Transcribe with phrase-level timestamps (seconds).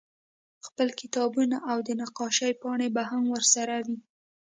[0.65, 3.97] خپل کتابونه او د نقاشۍ پاڼې به هم ورسره وې